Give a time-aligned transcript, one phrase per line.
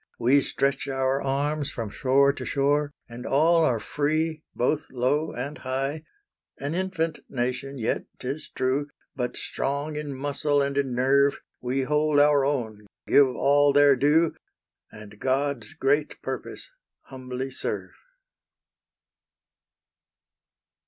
[0.17, 5.59] We stretch our arms from shore to shore And all are free, both low and
[5.59, 6.05] high;
[6.57, 12.19] An infant nation yet, 'tis true, But strong in muscle and in nerve, We hold
[12.19, 14.33] our own, give all their due,
[14.91, 16.71] And God's great purpose
[17.01, 17.91] humbly serve.